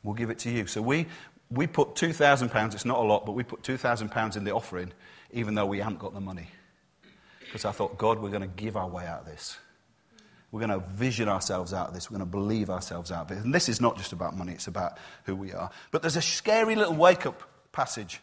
[0.02, 0.66] We'll give it to you.
[0.66, 1.06] So we,
[1.50, 4.92] we put £2,000, it's not a lot, but we put £2,000 in the offering,
[5.32, 6.48] even though we haven't got the money.
[7.40, 9.58] Because I thought, God, we're going to give our way out of this.
[10.52, 12.10] We're going to vision ourselves out of this.
[12.10, 13.44] We're going to believe ourselves out of it.
[13.44, 15.70] And this is not just about money, it's about who we are.
[15.90, 18.20] But there's a scary little wake up passage.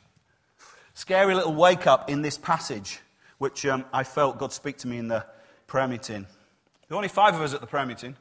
[0.97, 3.01] Scary little wake up in this passage,
[3.37, 5.23] which um, I felt God speak to me in the
[5.67, 6.23] prayer meeting.
[6.23, 8.15] There were only five of us at the prayer meeting.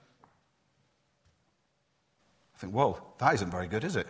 [2.55, 4.07] I think, whoa, that isn't very good, is it?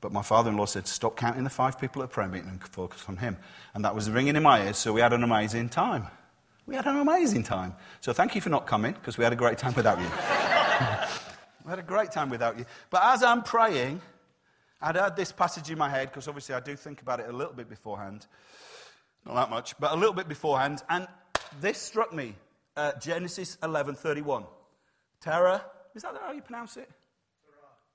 [0.00, 2.60] But my father in law said, Stop counting the five people at prayer meeting and
[2.64, 3.36] focus on him.
[3.74, 6.08] And that was ringing in my ears, so we had an amazing time.
[6.66, 7.76] We had an amazing time.
[8.00, 10.06] So thank you for not coming, because we had a great time without you.
[11.64, 12.64] we had a great time without you.
[12.90, 14.00] But as I'm praying,
[14.82, 17.32] I'd had this passage in my head, because obviously I do think about it a
[17.32, 18.26] little bit beforehand.
[19.24, 20.82] Not that much, but a little bit beforehand.
[20.88, 21.06] And
[21.60, 22.34] this struck me
[22.76, 24.46] uh, Genesis 11:31.
[25.20, 25.64] Terah,
[25.94, 26.90] is that how you pronounce it?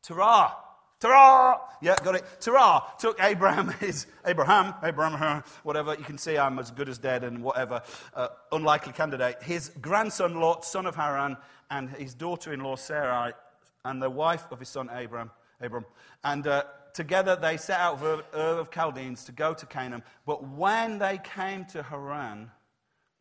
[0.01, 0.53] Terah.
[0.99, 1.59] Terah.
[1.81, 2.23] Yeah, got it.
[2.39, 5.93] Terah took Abraham, his Abraham, Abraham, whatever.
[5.93, 7.81] You can see I'm as good as dead and whatever.
[8.15, 9.43] Uh, unlikely candidate.
[9.43, 11.37] His grandson Lot, son of Haran,
[11.69, 13.33] and his daughter-in-law Sarai,
[13.83, 15.31] and the wife of his son Abraham.
[15.61, 15.85] Abram,
[16.23, 20.03] and uh, together they set out for Ur of Chaldeans to go to Canaan.
[20.25, 22.51] But when they came to Haran,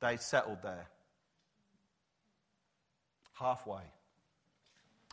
[0.00, 0.88] they settled there.
[3.32, 3.82] Halfway.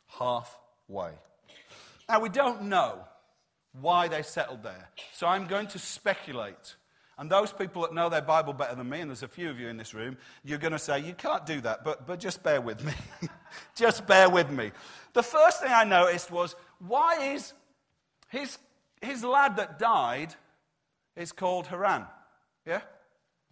[0.07, 1.11] Halfway.
[2.07, 2.99] Now, we don't know
[3.79, 4.89] why they settled there.
[5.13, 6.75] So I'm going to speculate.
[7.17, 9.59] And those people that know their Bible better than me, and there's a few of
[9.59, 12.43] you in this room, you're going to say, You can't do that, but, but just
[12.43, 12.93] bear with me.
[13.75, 14.71] just bear with me.
[15.13, 16.55] The first thing I noticed was,
[16.87, 17.53] why is
[18.29, 18.57] his,
[19.01, 20.35] his lad that died
[21.15, 22.05] is called Haran?
[22.65, 22.81] Yeah?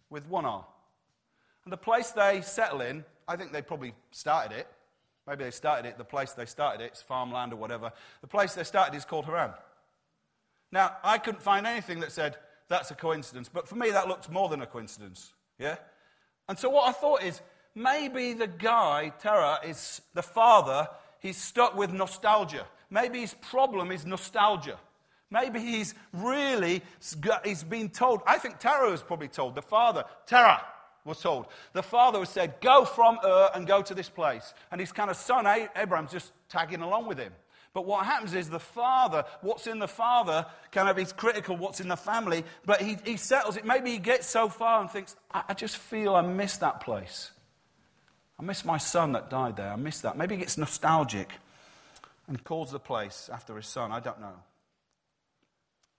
[0.10, 0.66] With one R.
[1.64, 4.68] And the place they settle in, I think they probably started it,
[5.28, 7.92] Maybe they started it, the place they started it, it's farmland or whatever.
[8.22, 9.52] The place they started is called Haran.
[10.72, 12.38] Now, I couldn't find anything that said
[12.70, 15.34] that's a coincidence, but for me, that looks more than a coincidence.
[15.60, 15.76] Yeah?
[16.48, 17.42] And so what I thought is
[17.76, 20.88] maybe the guy, Terah, is the father,
[21.20, 22.66] he's stuck with nostalgia.
[22.92, 24.78] Maybe his problem is nostalgia.
[25.32, 26.84] Maybe he's really,
[27.46, 30.62] he's been told, I think Terah was probably told, the father, Terah,
[31.06, 31.48] was told.
[31.74, 34.54] The father was said, Go from Ur and go to this place.
[34.72, 37.32] And his kind of son, Abraham's just tagging along with him.
[37.74, 41.80] But what happens is the father, what's in the father, kind of is critical what's
[41.80, 43.64] in the family, but he, he settles it.
[43.64, 47.32] Maybe he gets so far and thinks, I, I just feel I miss that place.
[48.38, 49.72] I miss my son that died there.
[49.72, 50.18] I miss that.
[50.18, 51.30] Maybe he gets nostalgic
[52.28, 53.92] and calls the place after his son.
[53.92, 54.36] I don't know.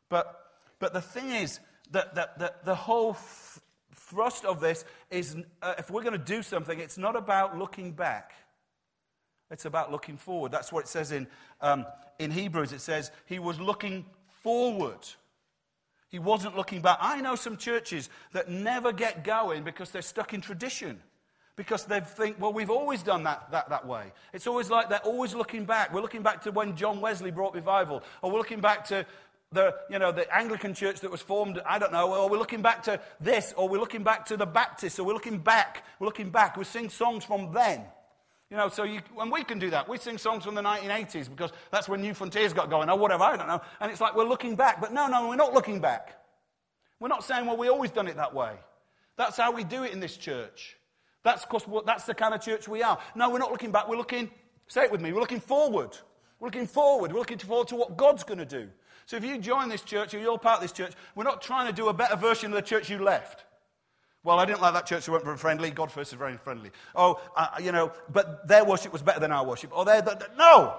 [0.08, 0.38] But,
[0.78, 3.16] but the thing is that, that, that the whole
[3.94, 7.92] thrust of this is uh, if we're going to do something, it's not about looking
[7.92, 8.32] back.
[9.50, 10.52] It's about looking forward.
[10.52, 11.26] That's what it says in,
[11.60, 11.86] um,
[12.18, 12.72] in Hebrews.
[12.72, 14.06] It says he was looking
[14.42, 15.06] forward.
[16.08, 16.98] He wasn't looking back.
[17.00, 21.00] I know some churches that never get going because they're stuck in tradition.
[21.54, 24.12] Because they think, well, we've always done that, that that way.
[24.32, 25.92] It's always like they're always looking back.
[25.92, 29.04] We're looking back to when John Wesley brought revival, or we're looking back to
[29.52, 32.62] the, you know, the Anglican church that was formed, I don't know, or we're looking
[32.62, 36.06] back to this, or we're looking back to the Baptists, or we're looking back, we're
[36.06, 37.84] looking back, we sing songs from then.
[38.50, 39.88] You know, so you, and we can do that.
[39.88, 43.36] We sing songs from the 1980s because that's when Newfrontiers got going, or whatever, I
[43.36, 43.62] don't know.
[43.80, 44.78] And it's like we're looking back.
[44.78, 46.22] But no, no, we're not looking back.
[47.00, 48.52] We're not saying, well, we always done it that way.
[49.16, 50.76] That's how we do it in this church.
[51.22, 52.98] That's because that's the kind of church we are.
[53.14, 53.88] No, we're not looking back.
[53.88, 54.30] We're looking,
[54.66, 55.96] say it with me, we're looking forward.
[56.40, 57.12] We're looking forward.
[57.12, 58.68] We're looking forward to what God's going to do.
[59.06, 61.66] So if you join this church or you're part of this church, we're not trying
[61.66, 63.44] to do a better version of the church you left.
[64.24, 65.70] Well, I didn't like that church, they weren't very friendly.
[65.70, 66.70] God first is very friendly.
[66.94, 69.76] Oh, uh, you know, but their worship was better than our worship.
[69.76, 70.02] Or their,
[70.38, 70.76] no!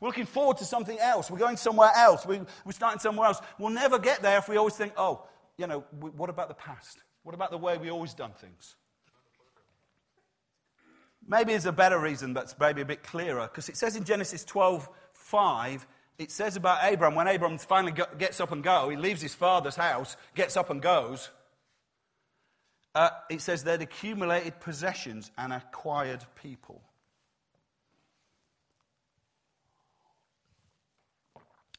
[0.00, 1.30] We're looking forward to something else.
[1.30, 2.24] We're going somewhere else.
[2.24, 3.40] We, we're starting somewhere else.
[3.58, 6.98] We'll never get there if we always think, oh, you know, what about the past?
[7.24, 8.76] What about the way we always done things?
[11.28, 14.44] Maybe there's a better reason that's maybe a bit clearer, because it says in Genesis
[14.44, 15.86] 12 5,
[16.18, 19.76] it says about Abram, when Abram finally gets up and go, he leaves his father's
[19.76, 21.30] house, gets up and goes.
[22.94, 26.80] Uh, it says they'd accumulated possessions and acquired people.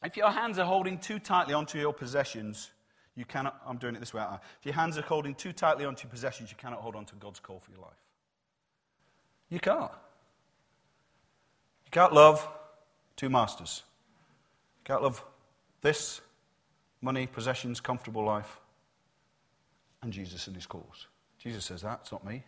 [0.03, 2.71] If your hands are holding too tightly onto your possessions,
[3.15, 3.59] you cannot.
[3.65, 4.23] I'm doing it this way.
[4.59, 7.15] If your hands are holding too tightly onto your possessions, you cannot hold on to
[7.15, 7.97] God's call for your life.
[9.49, 9.91] You can't.
[11.85, 12.47] You can't love
[13.15, 13.83] two masters.
[14.79, 15.23] You can't love
[15.81, 16.21] this,
[17.01, 18.59] money, possessions, comfortable life,
[20.01, 21.07] and Jesus and his cause.
[21.37, 22.43] Jesus says that, it's not me.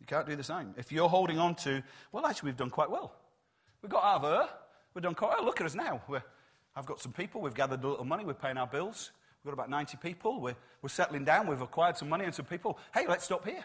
[0.00, 0.74] You can't do the same.
[0.76, 3.14] If you're holding on to, well, actually, we've done quite well.
[3.82, 4.48] We've got our her.
[4.94, 5.44] We've done quite well.
[5.44, 6.02] Look at us now.
[6.08, 6.22] We're,
[6.76, 7.40] I've got some people.
[7.40, 8.24] We've gathered a little money.
[8.24, 9.10] We're paying our bills.
[9.42, 10.40] We've got about 90 people.
[10.40, 11.46] We're, we're settling down.
[11.46, 12.78] We've acquired some money and some people.
[12.92, 13.64] Hey, let's stop here.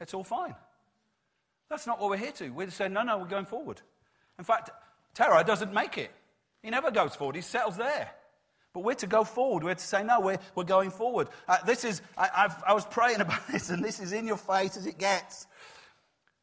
[0.00, 0.54] It's all fine.
[1.72, 2.50] That's not what we're here to.
[2.50, 3.80] We're saying, no, no, we're going forward.
[4.38, 4.68] In fact,
[5.14, 6.10] Terah doesn't make it.
[6.62, 8.10] He never goes forward, he settles there.
[8.74, 9.64] But we're to go forward.
[9.64, 11.28] We're to say, no, we're, we're going forward.
[11.48, 14.76] Uh, this is, I, I was praying about this, and this is in your face
[14.76, 15.46] as it gets.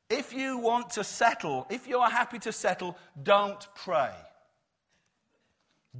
[0.09, 4.15] If you want to settle, if you are happy to settle, don't pray.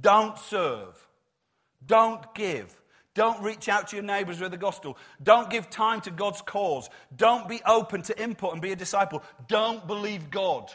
[0.00, 1.06] Don't serve.
[1.86, 2.76] Don't give.
[3.14, 4.96] Don't reach out to your neighbors with the gospel.
[5.22, 6.88] Don't give time to God's cause.
[7.16, 9.22] Don't be open to input and be a disciple.
[9.48, 10.70] Don't believe God.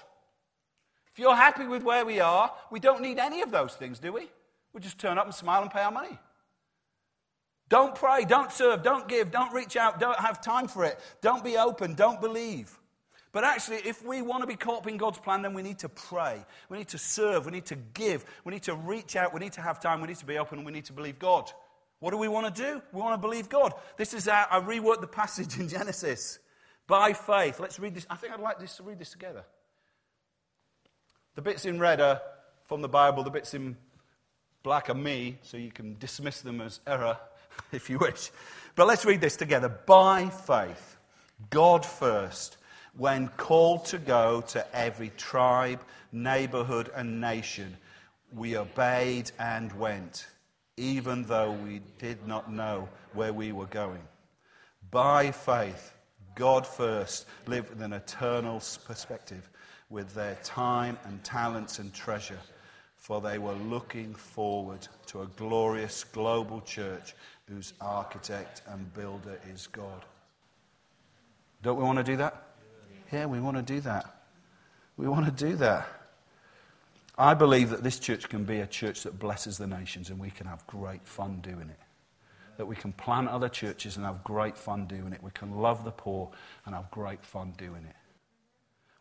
[1.13, 4.11] If you're happy with where we are, we don't need any of those things, do
[4.11, 4.29] we?
[4.73, 6.19] We just turn up and smile and pay our money.
[7.69, 10.99] Don't pray, don't serve, don't give, don't reach out, don't have time for it.
[11.21, 12.77] Don't be open, don't believe.
[13.31, 15.79] But actually, if we want to be caught up in God's plan, then we need
[15.79, 16.45] to pray.
[16.69, 17.45] We need to serve.
[17.45, 18.23] We need to give.
[18.45, 19.33] We need to reach out.
[19.33, 19.99] We need to have time.
[19.99, 20.59] We need to be open.
[20.59, 21.51] And we need to believe God.
[21.99, 22.81] What do we want to do?
[22.91, 23.73] We want to believe God.
[23.97, 26.39] This is how I reworked the passage in Genesis.
[26.87, 27.59] By faith.
[27.59, 28.05] Let's read this.
[28.09, 29.43] I think I'd like this to read this together.
[31.35, 32.21] The bits in red are
[32.65, 33.75] from the Bible, the bits in
[34.63, 37.17] black are me, so you can dismiss them as error
[37.71, 38.31] if you wish.
[38.75, 39.69] But let's read this together.
[39.69, 40.97] By faith,
[41.49, 42.57] God first,
[42.97, 45.81] when called to go to every tribe,
[46.11, 47.77] neighborhood, and nation,
[48.33, 50.27] we obeyed and went
[50.77, 54.01] even though we did not know where we were going.
[54.91, 55.93] By faith,
[56.35, 59.49] God first lived with an eternal perspective
[59.89, 62.39] with their time and talents and treasure,
[62.97, 67.15] for they were looking forward to a glorious global church
[67.47, 70.03] whose architect and builder is God.
[71.61, 72.43] Don't we want to do that?
[73.11, 74.23] Yeah, we want to do that.
[74.97, 75.87] We want to do that.
[77.17, 80.31] I believe that this church can be a church that blesses the nations and we
[80.31, 81.79] can have great fun doing it.
[82.57, 85.23] That we can plant other churches and have great fun doing it.
[85.23, 86.31] We can love the poor
[86.65, 87.95] and have great fun doing it.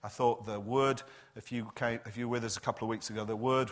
[0.03, 1.03] I thought the word,
[1.35, 3.71] if you, came, if you were with us a couple of weeks ago, the word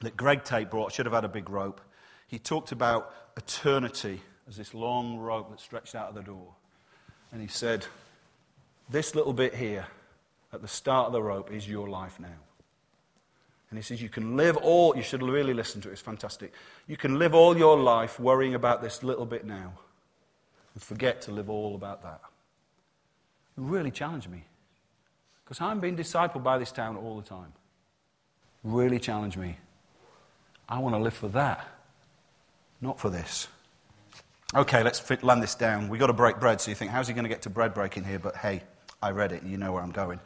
[0.00, 1.80] that Greg Tate brought, should have had a big rope.
[2.28, 6.54] He talked about eternity as this long rope that stretched out of the door.
[7.32, 7.86] And he said,
[8.90, 9.86] This little bit here
[10.52, 12.28] at the start of the rope is your life now.
[13.70, 16.52] And he says, You can live all, you should really listen to it, it's fantastic.
[16.86, 19.72] You can live all your life worrying about this little bit now
[20.74, 22.20] and forget to live all about that.
[23.56, 24.44] It really challenged me.
[25.44, 27.52] Because I'm being discipled by this town all the time.
[28.62, 29.56] Really challenged me.
[30.68, 31.66] I want to live for that,
[32.80, 33.48] not for this.
[34.54, 35.88] Okay, let's fit, land this down.
[35.88, 37.74] We've got to break bread, so you think, how's he going to get to bread
[37.74, 38.18] breaking here?
[38.18, 38.62] But hey,
[39.02, 40.20] I read it, you know where I'm going.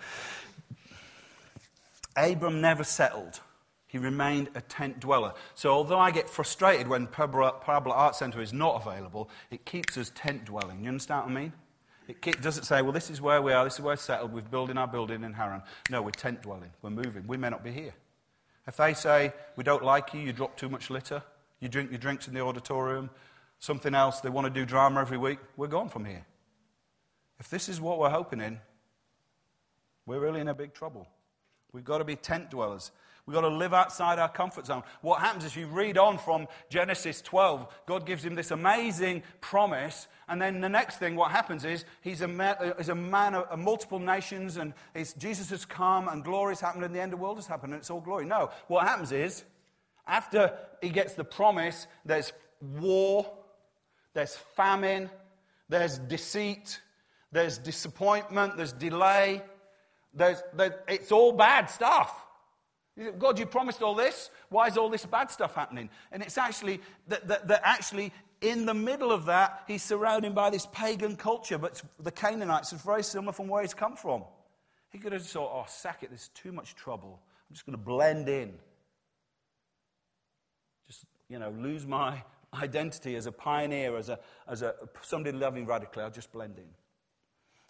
[2.16, 3.40] Abram never settled.
[3.87, 5.35] He remained a tent dweller.
[5.55, 10.11] So, although I get frustrated when Parabola Art Centre is not available, it keeps us
[10.14, 10.83] tent dwelling.
[10.83, 11.53] You understand what I mean?
[12.09, 14.42] It doesn't say, well, this is where we are, this is where we're settled, we're
[14.42, 15.62] building our building in Haran.
[15.90, 17.27] No, we're tent dwelling, we're moving.
[17.27, 17.94] We may not be here.
[18.66, 21.22] If they say, we don't like you, you drop too much litter,
[21.61, 23.11] you drink your drinks in the auditorium,
[23.59, 26.27] something else, they want to do drama every week, we're gone from here.
[27.38, 28.61] If this is what we're hoping in,
[30.05, 31.09] we're really in a big trouble.
[31.75, 32.93] We've got to be tent dwellers.
[33.27, 34.85] We've got to live outside our comfort zone.
[35.01, 40.07] What happens if you read on from Genesis 12, God gives him this amazing promise.
[40.29, 43.35] And then the next thing, what happens is he's a man, uh, he's a man
[43.35, 44.72] of, multiple nations, and
[45.18, 47.72] Jesus has come, and glory has happened, and the end of the world has happened,
[47.72, 48.25] and it's all glory.
[48.25, 49.43] No, what happens is
[50.07, 52.33] after he gets the promise, there's
[52.79, 53.27] war,
[54.12, 55.11] there's famine,
[55.68, 56.79] there's deceit,
[57.33, 59.43] there's disappointment, there's delay.
[60.15, 62.25] There's, there, it's all bad stuff.
[63.19, 64.31] God, you promised all this.
[64.51, 65.91] Why is all this bad stuff happening?
[66.12, 70.51] And it's actually that, that, that actually in the middle of that, he's surrounded by
[70.51, 74.23] this pagan culture, but the Canaanites are very similar from where he's come from.
[74.91, 77.21] He could have thought, oh, sack it, there's too much trouble.
[77.49, 78.55] I'm just going to blend in.
[80.87, 82.23] Just, you know, lose my
[82.55, 86.03] identity as a pioneer, as, a, as a, somebody loving radically.
[86.03, 86.69] I'll just blend in.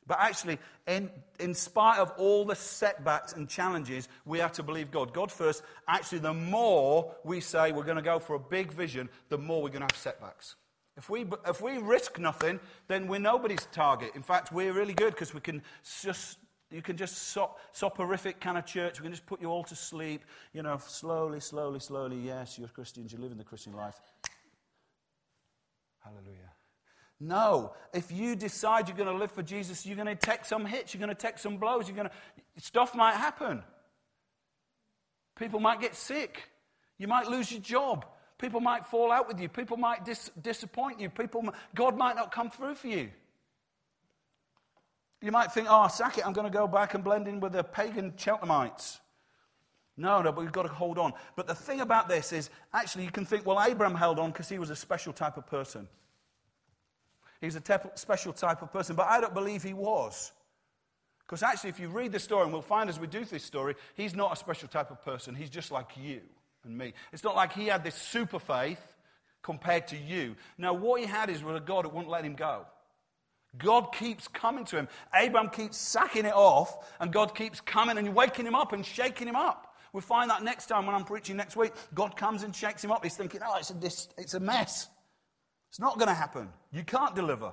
[0.07, 4.91] But actually, in, in spite of all the setbacks and challenges, we have to believe
[4.91, 5.15] God.
[5.15, 5.63] God first.
[5.89, 9.63] Actually, the more we say we're going to go for a big vision, the more
[9.63, 10.57] we're going to have setbacks.
[10.97, 14.13] If we, if we risk nothing, then we're nobody's target.
[14.15, 15.63] In fact, we're really good because we can
[16.03, 16.39] just,
[16.71, 19.01] you can just sop, soporific kind of church.
[19.01, 22.19] We can just put you all to sleep, you know, slowly, slowly, slowly.
[22.19, 24.01] Yes, you're Christians, you're living the Christian life.
[26.05, 26.44] Hallelujah.
[27.25, 30.66] No, if you decide you're going to live for Jesus, you're going to take some
[30.66, 33.62] hits, you're going to take some blows, you're going to, stuff might happen.
[35.37, 36.51] People might get sick.
[36.99, 38.05] You might lose your job.
[38.37, 39.49] People might fall out with you.
[39.49, 41.09] People might dis- disappoint you.
[41.09, 43.09] People, God might not come through for you.
[45.22, 47.53] You might think, oh, sack it, I'm going to go back and blend in with
[47.53, 48.99] the pagan Cheltenhamites.
[49.97, 51.14] No, no, but we've got to hold on.
[51.37, 54.51] But the thing about this is, actually, you can think, well, Abraham held on because
[54.51, 55.89] he was a special type of person.
[57.45, 60.33] He's a te- special type of person, but I don't believe he was.
[61.27, 63.75] Because actually, if you read the story, and we'll find as we do this story,
[63.95, 65.35] he's not a special type of person.
[65.35, 66.21] He's just like you
[66.65, 66.93] and me.
[67.13, 68.81] It's not like he had this super faith
[69.43, 70.37] compared to you.
[70.59, 72.67] Now, what he had is with a God that wouldn't let him go.
[73.57, 74.89] God keeps coming to him.
[75.15, 79.29] Abraham keeps sacking it off, and God keeps coming and waking him up and shaking
[79.29, 79.77] him up.
[79.93, 81.73] We'll find that next time when I'm preaching next week.
[81.95, 83.05] God comes and shakes him up.
[83.05, 84.89] He's thinking, oh, it's a, it's a mess.
[85.75, 86.51] It's not going to happen.
[86.72, 87.51] You can't deliver.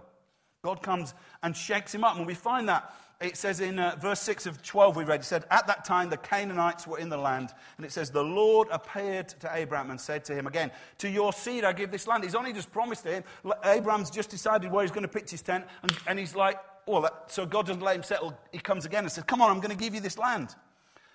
[0.62, 2.18] God comes and shakes him up.
[2.18, 5.24] And we find that it says in uh, verse 6 of 12 we read, it
[5.24, 7.50] said, At that time the Canaanites were in the land.
[7.78, 10.70] And it says, The Lord appeared to Abraham and said to him again,
[11.00, 12.24] To your seed I give this land.
[12.24, 13.24] He's only just promised to him.
[13.64, 15.66] Abraham's just decided where he's going to pitch his tent.
[15.82, 18.38] And, and he's like, Well, so God doesn't let him settle.
[18.52, 20.54] He comes again and says, Come on, I'm going to give you this land.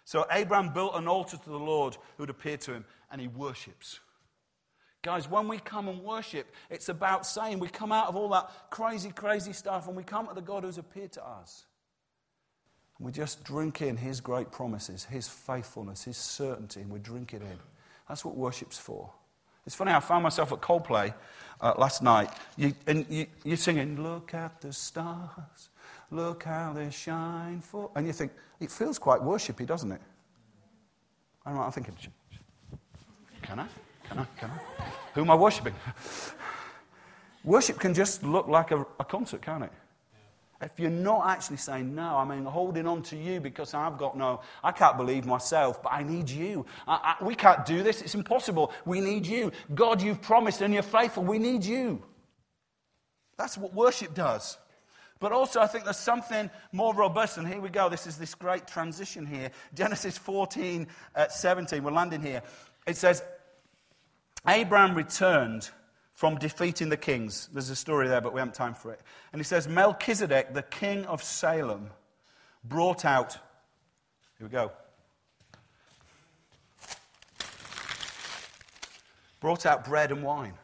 [0.04, 3.28] So Abraham built an altar to the Lord who had appeared to him, and he
[3.28, 4.00] worships.
[5.07, 8.50] Guys, when we come and worship, it's about saying we come out of all that
[8.70, 11.64] crazy, crazy stuff and we come to the God who's appeared to us.
[12.98, 17.34] And We just drink in His great promises, His faithfulness, His certainty, and we drink
[17.34, 17.57] it in.
[18.09, 19.12] That's what worship's for.
[19.64, 21.14] It's funny, I found myself at Coldplay
[21.61, 25.68] uh, last night, you, and you, you're singing, Look at the stars,
[26.11, 27.92] look how they shine for.
[27.94, 30.00] And you think, it feels quite worshipy, doesn't it?
[31.44, 31.94] I don't know, I'm thinking,
[33.42, 33.68] can I?
[34.09, 34.26] Can I?
[34.38, 34.84] Can I?
[35.14, 35.74] Who am I worshipping?
[37.44, 39.72] Worship can just look like a, a concert, can't it?
[40.61, 44.16] If you're not actually saying, No, I mean, holding on to you because I've got
[44.16, 46.64] no, I can't believe myself, but I need you.
[46.88, 48.00] I, I, we can't do this.
[48.02, 48.72] It's impossible.
[48.84, 49.52] We need you.
[49.74, 51.24] God, you've promised and you're faithful.
[51.24, 52.02] We need you.
[53.36, 54.57] That's what worship does.
[55.18, 57.38] But also, I think there's something more robust.
[57.38, 57.88] And here we go.
[57.88, 59.50] This is this great transition here.
[59.74, 61.82] Genesis 14, uh, 17.
[61.82, 62.42] We're landing here.
[62.86, 63.22] It says,
[64.49, 65.70] Abraham returned
[66.14, 67.49] from defeating the kings.
[67.53, 69.01] There's a story there, but we haven't time for it.
[69.32, 71.90] And he says, Melchizedek, the king of Salem,
[72.64, 73.34] brought out,
[74.38, 74.72] here we go,
[79.40, 80.55] brought out bread and wine.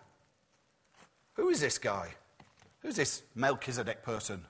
[1.35, 2.09] Who is this guy?
[2.81, 4.45] Who's this Melchizedek person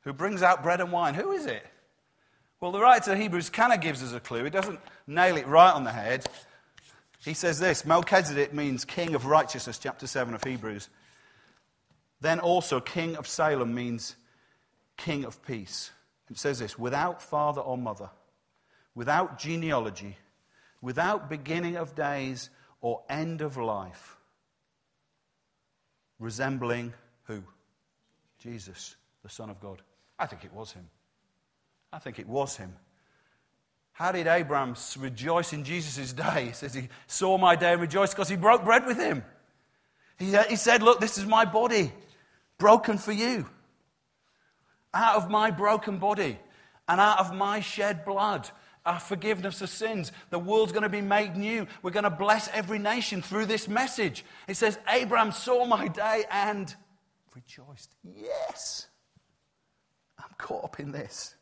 [0.00, 1.14] who brings out bread and wine?
[1.14, 1.66] Who is it?
[2.60, 4.44] Well, the writer of Hebrews kind of gives us a clue.
[4.44, 6.26] He doesn't nail it right on the head.
[7.24, 10.88] He says this Melchizedek means king of righteousness, chapter 7 of Hebrews.
[12.20, 14.16] Then also, king of Salem means
[14.96, 15.90] king of peace.
[16.30, 18.10] It says this without father or mother,
[18.94, 20.16] without genealogy,
[20.80, 22.50] without beginning of days
[22.80, 24.16] or end of life,
[26.18, 26.92] resembling
[27.24, 27.42] who?
[28.38, 29.80] Jesus, the Son of God.
[30.18, 30.88] I think it was him.
[31.92, 32.74] I think it was him.
[33.94, 36.46] How did Abraham rejoice in Jesus' day?
[36.46, 39.24] He says he saw my day and rejoiced because he broke bread with him.
[40.18, 41.92] He, uh, he said, Look, this is my body,
[42.58, 43.46] broken for you.
[44.92, 46.38] Out of my broken body
[46.88, 48.50] and out of my shed blood,
[48.84, 51.66] our forgiveness of sins, the world's going to be made new.
[51.82, 54.24] We're going to bless every nation through this message.
[54.48, 56.74] It says, Abraham saw my day and
[57.34, 57.94] rejoiced.
[58.02, 58.88] Yes,
[60.18, 61.36] I'm caught up in this.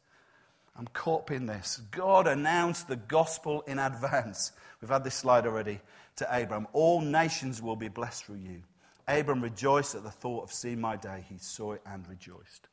[0.76, 1.80] I'm caught up in this.
[1.90, 4.52] God announced the gospel in advance.
[4.80, 5.80] We've had this slide already
[6.16, 6.66] to Abram.
[6.72, 8.62] All nations will be blessed through you.
[9.06, 11.24] Abram rejoiced at the thought of seeing my day.
[11.28, 12.68] He saw it and rejoiced.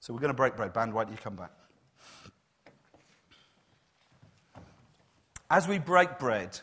[0.00, 0.72] So we're going to break bread.
[0.72, 1.52] Band, why don't you come back?
[5.50, 6.58] As we break bread,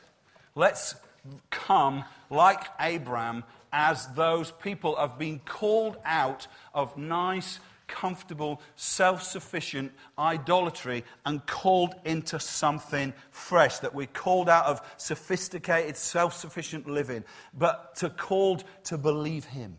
[0.56, 0.96] let's
[1.52, 9.92] come like Abram as those people have been called out of nice, comfortable, self sufficient
[10.18, 13.80] idolatry and called into something fresh.
[13.80, 19.78] That we're called out of sophisticated, self sufficient living, but to called to believe Him.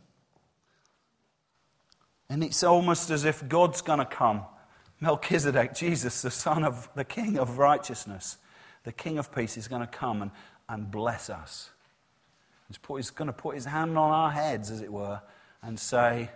[2.28, 4.42] And it's almost as if God's going to come.
[5.00, 8.36] Melchizedek, Jesus, the son of the King of righteousness,
[8.84, 10.30] the King of peace, is going to come and,
[10.68, 11.70] and bless us.
[12.68, 15.20] He's, put, he's going to put his hand on our heads, as it were,
[15.62, 16.30] and say,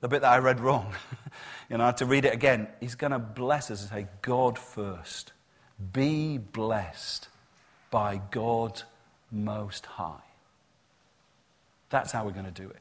[0.00, 0.92] the bit that I read wrong,
[1.70, 2.68] you know, I had to read it again.
[2.80, 5.32] He's going to bless us and say, God first.
[5.92, 7.28] Be blessed
[7.90, 8.82] by God
[9.30, 10.22] Most High.
[11.90, 12.80] That's how we're going to do it.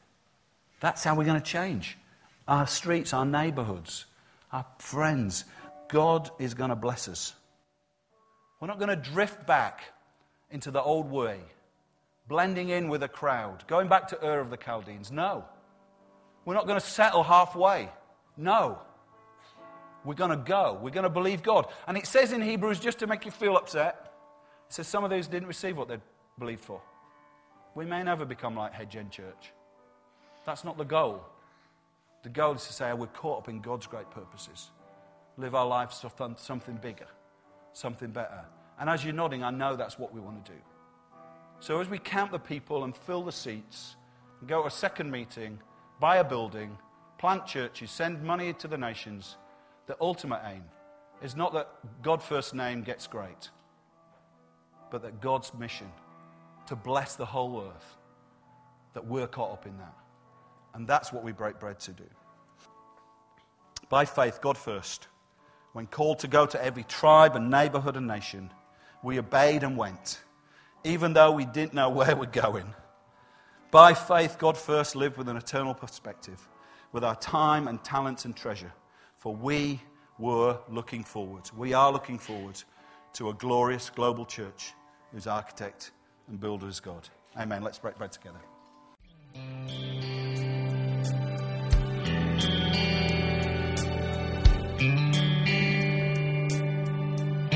[0.79, 1.97] That's how we're going to change
[2.47, 4.05] our streets, our neighborhoods,
[4.51, 5.45] our friends.
[5.89, 7.33] God is going to bless us.
[8.59, 9.83] We're not going to drift back
[10.49, 11.39] into the old way,
[12.27, 15.11] blending in with a crowd, going back to Ur of the Chaldeans.
[15.11, 15.45] No.
[16.47, 17.89] We're not going to settle halfway.
[18.37, 18.79] No.
[20.05, 20.79] We're going to go.
[20.81, 21.67] We're going to believe God.
[21.85, 24.13] And it says in Hebrews, just to make you feel upset,
[24.69, 25.97] it says some of those didn't receive what they
[26.39, 26.79] believed for.
[27.75, 29.51] We may never become like Hedge End Church.
[30.45, 31.21] That's not the goal.
[32.23, 34.71] The goal is to say, we're caught up in God's great purposes.
[35.37, 37.07] Live our lives for something bigger,
[37.73, 38.45] something better.
[38.79, 40.57] And as you're nodding, I know that's what we want to do.
[41.59, 43.97] So as we count the people and fill the seats,
[44.39, 45.59] and go to a second meeting,
[45.99, 46.77] buy a building,
[47.17, 49.37] plant churches, send money to the nations,
[49.87, 50.63] the ultimate aim
[51.21, 51.69] is not that
[52.01, 53.49] God first name gets great,
[54.91, 55.91] but that God's mission
[56.67, 57.97] to bless the whole earth,
[58.93, 59.93] that we're caught up in that.
[60.73, 62.03] And that's what we break bread to do.
[63.89, 65.07] By faith, God first.
[65.73, 68.51] When called to go to every tribe and neighborhood and nation,
[69.03, 70.19] we obeyed and went,
[70.83, 72.73] even though we didn't know where we're going.
[73.71, 76.47] By faith, God first lived with an eternal perspective,
[76.93, 78.71] with our time and talents and treasure,
[79.17, 79.81] for we
[80.17, 81.49] were looking forward.
[81.55, 82.63] We are looking forward
[83.13, 84.73] to a glorious global church
[85.11, 85.91] whose architect
[86.29, 87.09] and builder is God.
[87.37, 87.61] Amen.
[87.61, 88.39] Let's break bread together.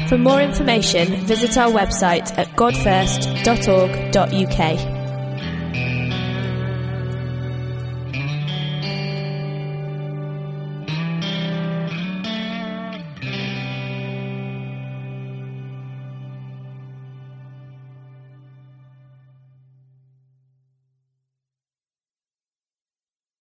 [0.09, 5.00] For more information, visit our website at godfirst.org.uk.